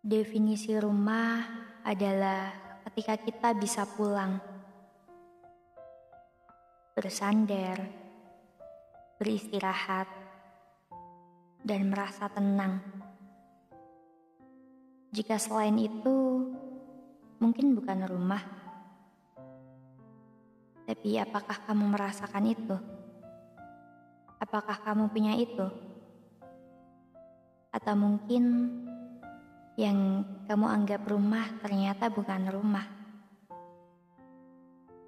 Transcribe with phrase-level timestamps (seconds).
[0.00, 1.44] Definisi rumah
[1.84, 2.48] adalah
[2.88, 4.40] ketika kita bisa pulang,
[6.96, 7.84] bersandar,
[9.20, 10.08] beristirahat,
[11.60, 12.80] dan merasa tenang.
[15.12, 16.48] Jika selain itu,
[17.36, 18.40] mungkin bukan rumah.
[20.88, 22.76] Tapi apakah kamu merasakan itu?
[24.40, 25.68] Apakah kamu punya itu?
[27.68, 28.44] Atau mungkin
[29.80, 32.84] yang kamu anggap rumah ternyata bukan rumah.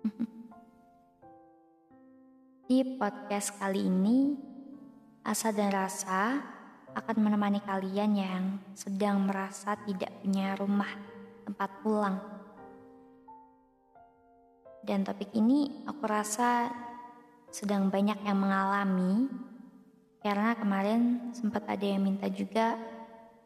[2.73, 4.33] Di podcast kali ini,
[5.29, 6.41] Asa dan Rasa
[6.97, 10.89] akan menemani kalian yang sedang merasa tidak punya rumah
[11.45, 12.17] tempat pulang.
[14.81, 16.73] Dan topik ini aku rasa
[17.53, 19.29] sedang banyak yang mengalami
[20.25, 22.81] karena kemarin sempat ada yang minta juga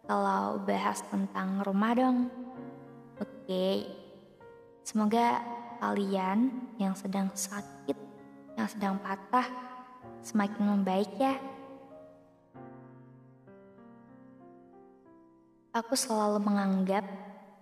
[0.06, 2.30] kalau bahas tentang rumah dong.
[3.18, 3.90] Oke,
[4.86, 5.42] semoga
[5.82, 7.98] kalian yang sedang sakit,
[8.54, 9.46] yang sedang patah,
[10.22, 11.34] semakin membaik ya.
[15.76, 17.04] Aku selalu menganggap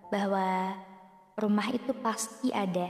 [0.07, 0.77] bahwa
[1.35, 2.87] rumah itu pasti ada,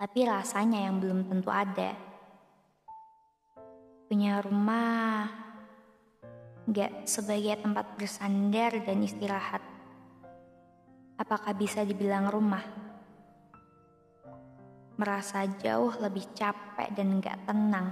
[0.00, 2.10] tapi rasanya yang belum tentu ada
[4.10, 5.30] punya rumah
[6.68, 9.62] gak sebagai tempat bersandar dan istirahat.
[11.16, 12.64] Apakah bisa dibilang rumah?
[15.00, 17.88] Merasa jauh lebih capek dan gak tenang.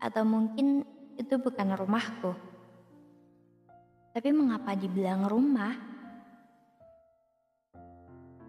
[0.00, 0.84] Atau mungkin
[1.20, 2.32] itu bukan rumahku.
[4.12, 5.72] Tapi mengapa dibilang rumah?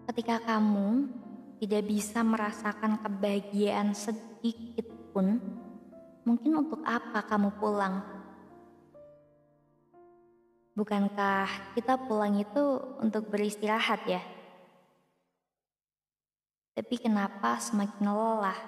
[0.04, 1.08] Ketika kamu
[1.64, 4.84] tidak bisa merasakan kebahagiaan sedikit
[5.16, 5.40] pun,
[6.24, 8.04] mungkin untuk apa kamu pulang?
[10.74, 12.64] Bukankah kita pulang itu
[12.98, 14.24] untuk beristirahat ya?
[16.74, 18.60] Tapi kenapa semakin lelah?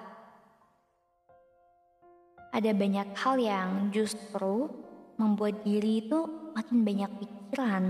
[2.54, 4.70] Ada banyak hal yang justru
[5.18, 7.84] membuat diri itu makin banyak pikiran,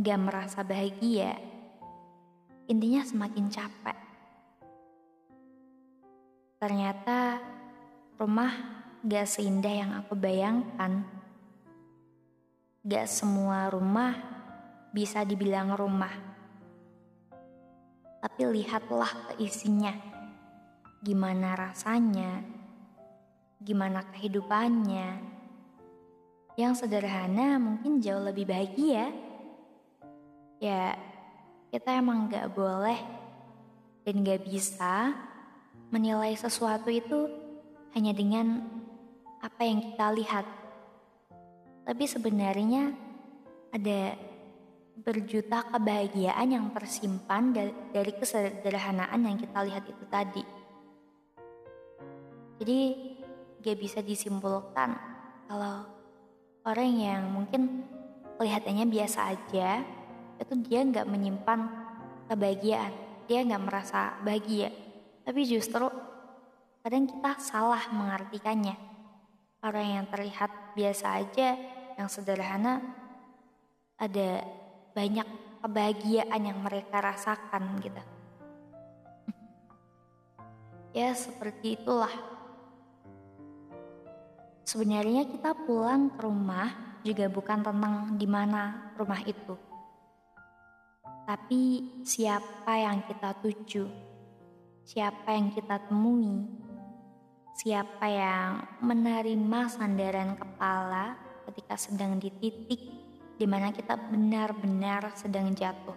[0.00, 1.50] gak merasa bahagia
[2.70, 3.98] intinya semakin capek.
[6.62, 7.42] Ternyata
[8.20, 8.52] rumah
[9.00, 11.08] gak seindah yang aku bayangkan.
[12.84, 14.12] Gak semua rumah
[14.92, 16.12] bisa dibilang rumah.
[18.20, 19.96] Tapi lihatlah ke isinya.
[21.00, 22.44] Gimana rasanya?
[23.56, 25.08] Gimana kehidupannya?
[26.60, 29.08] Yang sederhana mungkin jauh lebih bahagia.
[30.60, 30.92] Ya,
[31.72, 33.00] kita emang gak boleh
[34.04, 35.16] dan gak bisa
[35.88, 37.48] menilai sesuatu itu
[37.96, 38.62] hanya dengan
[39.40, 40.46] apa yang kita lihat.
[41.86, 42.94] Tapi sebenarnya
[43.72, 44.14] ada
[45.00, 47.56] berjuta kebahagiaan yang tersimpan
[47.90, 50.44] dari kesederhanaan yang kita lihat itu tadi.
[52.60, 52.80] Jadi
[53.64, 54.92] gak bisa disimpulkan
[55.48, 55.88] kalau
[56.68, 57.88] orang yang mungkin
[58.36, 59.84] kelihatannya biasa aja
[60.40, 61.60] itu dia nggak menyimpan
[62.28, 62.92] kebahagiaan
[63.28, 64.72] dia nggak merasa bahagia
[65.28, 65.84] tapi justru
[66.80, 68.76] kadang kita salah mengartikannya.
[69.60, 71.52] Orang yang terlihat biasa aja
[72.00, 72.80] yang sederhana
[74.00, 74.40] ada
[74.96, 75.28] banyak
[75.60, 78.00] kebahagiaan yang mereka rasakan gitu.
[80.90, 82.10] Ya seperti itulah.
[84.66, 89.54] Sebenarnya kita pulang ke rumah juga bukan tentang di mana rumah itu.
[91.30, 91.62] Tapi
[92.02, 93.86] siapa yang kita tuju,
[94.82, 96.42] siapa yang kita temui,
[97.54, 98.50] siapa yang
[98.82, 101.18] menerima sandaran kepala
[101.50, 102.82] ketika sedang di titik
[103.40, 105.96] di mana kita benar-benar sedang jatuh.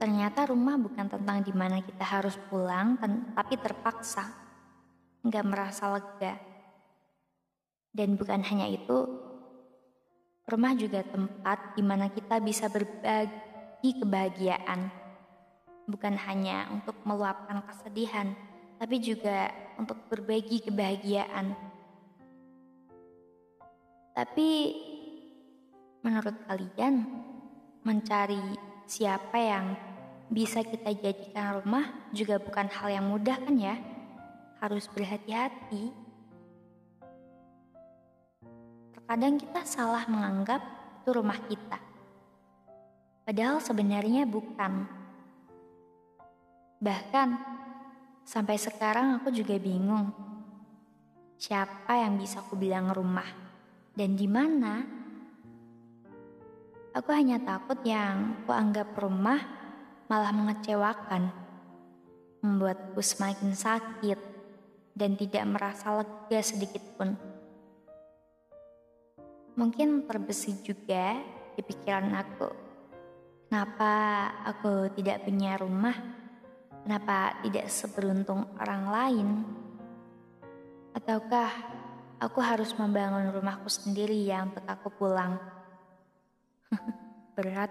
[0.00, 2.96] Ternyata rumah bukan tentang di mana kita harus pulang,
[3.36, 4.32] tapi terpaksa,
[5.20, 6.40] nggak merasa lega.
[7.92, 9.28] Dan bukan hanya itu,
[10.50, 14.90] Rumah juga tempat di mana kita bisa berbagi kebahagiaan,
[15.86, 18.34] bukan hanya untuk meluapkan kesedihan,
[18.80, 21.52] tapi juga untuk berbagi kebahagiaan.
[24.16, 24.48] Tapi,
[26.00, 27.04] menurut kalian,
[27.84, 28.40] mencari
[28.88, 29.76] siapa yang
[30.32, 33.76] bisa kita jadikan rumah juga bukan hal yang mudah, kan ya?
[34.64, 35.92] Harus berhati-hati.
[39.04, 40.62] Kadang kita salah menganggap
[41.02, 41.82] itu rumah kita.
[43.28, 44.86] Padahal sebenarnya bukan.
[46.80, 47.28] Bahkan
[48.30, 50.14] sampai sekarang aku juga bingung.
[51.34, 53.26] Siapa yang bisa aku bilang rumah
[53.98, 54.86] dan di mana.
[56.94, 59.38] Aku hanya takut yang kuanggap rumah
[60.06, 61.30] malah mengecewakan,
[62.42, 64.18] membuatku semakin sakit
[64.94, 67.14] dan tidak merasa lega sedikit pun.
[69.58, 71.18] Mungkin terbesit juga
[71.54, 72.48] di pikiran aku.
[73.50, 73.94] Kenapa
[74.46, 76.19] aku tidak punya rumah?
[76.80, 79.28] Kenapa tidak seberuntung orang lain?
[80.96, 81.52] Ataukah
[82.16, 85.36] aku harus membangun rumahku sendiri yang untuk aku pulang?
[87.36, 87.70] Berat,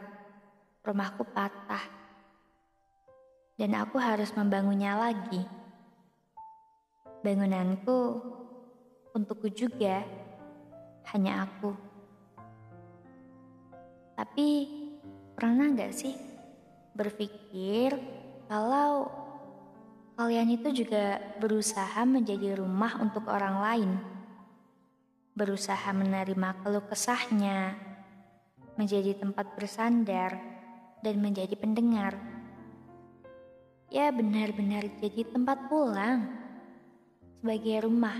[0.85, 1.83] rumahku patah.
[3.57, 5.44] Dan aku harus membangunnya lagi.
[7.19, 8.00] Bangunanku
[9.11, 10.06] untukku juga,
[11.11, 11.75] hanya aku.
[14.15, 14.47] Tapi
[15.35, 16.15] pernah gak sih
[16.95, 18.19] berpikir
[18.49, 19.05] kalau
[20.17, 23.91] kalian itu juga berusaha menjadi rumah untuk orang lain?
[25.37, 27.77] Berusaha menerima keluh kesahnya,
[28.73, 30.41] menjadi tempat bersandar,
[31.05, 32.17] dan menjadi pendengar.
[33.93, 36.33] Ya benar-benar jadi tempat pulang
[37.37, 38.17] sebagai rumah.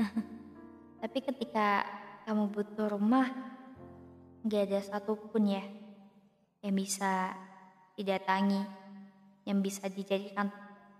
[1.04, 1.84] Tapi ketika
[2.24, 3.28] kamu butuh rumah,
[4.48, 5.64] gak ada satupun ya
[6.62, 7.34] yang bisa
[7.98, 8.62] didatangi,
[9.46, 10.50] yang bisa dijadikan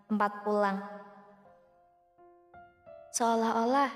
[0.09, 0.83] tempat pulang.
[3.13, 3.93] Seolah-olah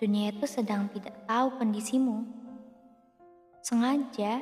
[0.00, 2.24] dunia itu sedang tidak tahu kondisimu.
[3.60, 4.40] Sengaja,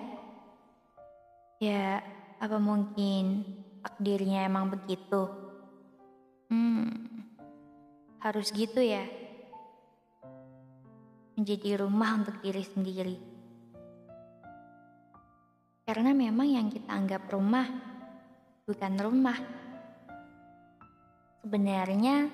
[1.59, 1.99] ya
[2.39, 3.43] apa mungkin
[3.83, 5.27] takdirnya emang begitu?
[6.47, 7.27] Hmm,
[8.23, 9.03] harus gitu ya.
[11.35, 13.17] Menjadi rumah untuk diri sendiri.
[15.87, 17.71] Karena memang yang kita anggap rumah
[18.67, 19.39] bukan rumah.
[21.47, 22.27] Sebenarnya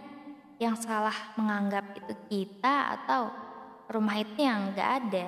[0.56, 3.28] yang salah menganggap itu kita atau
[3.92, 5.26] rumah itu yang gak ada.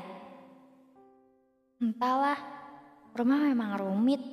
[1.85, 2.41] Entahlah,
[3.13, 4.25] rumah memang rumit.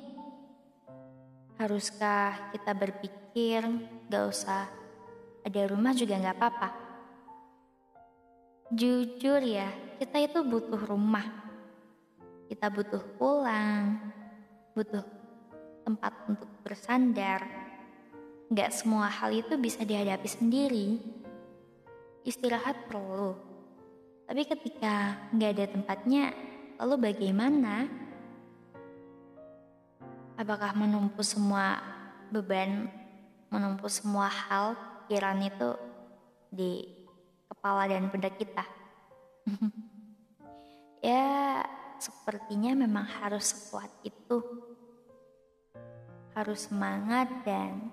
[1.60, 3.60] Haruskah kita berpikir
[4.08, 4.64] gak usah
[5.44, 6.68] ada rumah juga gak apa-apa?
[8.72, 9.68] Jujur ya,
[10.00, 11.51] kita itu butuh rumah.
[12.52, 14.12] Kita butuh pulang,
[14.76, 15.00] butuh
[15.88, 17.40] tempat untuk bersandar.
[18.52, 21.00] Gak semua hal itu bisa dihadapi sendiri.
[22.28, 23.32] Istirahat perlu.
[24.28, 26.36] Tapi ketika gak ada tempatnya,
[26.76, 27.88] lalu bagaimana?
[30.36, 31.80] Apakah menumpu semua
[32.28, 32.92] beban,
[33.48, 34.76] menumpu semua hal
[35.08, 35.70] pikiran itu
[36.52, 36.84] di
[37.48, 38.68] kepala dan pundak kita?
[41.08, 41.64] ya,
[42.02, 44.42] sepertinya memang harus sekuat itu.
[46.34, 47.92] Harus semangat dan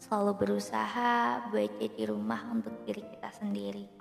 [0.00, 3.95] selalu berusaha buat jadi rumah untuk diri kita sendiri.